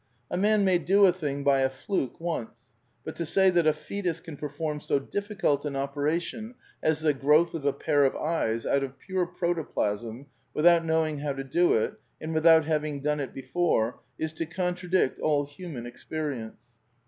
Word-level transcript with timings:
A 0.31 0.35
man 0.35 0.65
may 0.65 0.79
do 0.79 1.05
a 1.05 1.13
thing 1.13 1.43
by 1.43 1.59
a 1.59 1.69
fluke 1.69 2.19
once, 2.19 2.71
but 3.05 3.15
to 3.17 3.23
say 3.23 3.51
that 3.51 3.67
a 3.67 3.71
foetus 3.71 4.19
can 4.19 4.35
perform 4.35 4.79
so 4.79 4.97
difficult 4.97 5.63
an 5.63 5.75
operation 5.75 6.55
as 6.81 7.01
the 7.01 7.13
growth 7.13 7.53
of 7.53 7.65
a 7.65 7.71
pair 7.71 8.03
of 8.05 8.15
eyes 8.15 8.65
out 8.65 8.83
of 8.83 8.97
pure 8.97 9.27
protoplasm 9.27 10.25
without 10.55 10.83
knowing 10.83 11.19
how 11.19 11.33
to 11.33 11.43
do 11.43 11.75
it, 11.75 11.99
and 12.19 12.33
without 12.33 12.65
having 12.65 12.99
done 13.01 13.19
it 13.19 13.31
before, 13.31 13.99
is 14.17 14.33
to 14.33 14.47
contradict 14.47 15.19
all 15.19 15.45
human 15.45 15.85
experience. 15.85 16.79